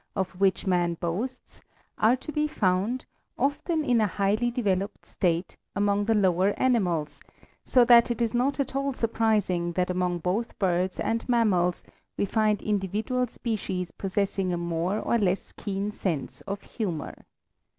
of 0.15 0.31
which 0.41 0.65
man 0.65 0.95
boasts, 0.99 1.61
are 1.99 2.15
to 2.15 2.31
be 2.31 2.47
found, 2.47 3.05
often 3.37 3.85
in 3.85 4.01
a 4.01 4.07
highly 4.07 4.49
developed 4.49 5.05
state, 5.05 5.57
among 5.75 6.05
the 6.05 6.15
lower 6.15 6.55
animals, 6.59 7.19
so 7.63 7.85
that 7.85 8.09
it 8.09 8.19
is 8.19 8.33
not 8.33 8.59
at 8.59 8.75
all 8.75 8.93
surprising 8.93 9.73
that 9.73 9.91
among 9.91 10.17
both 10.17 10.57
birds 10.57 10.99
and 10.99 11.29
mammals 11.29 11.83
we 12.17 12.25
find 12.25 12.63
individual 12.63 13.27
species 13.27 13.91
possessing 13.91 14.51
a 14.51 14.57
more 14.57 14.97
or 14.97 15.19
less 15.19 15.51
keen 15.51 15.91
sense 15.91 16.41
of 16.47 16.63
humor. 16.63 17.13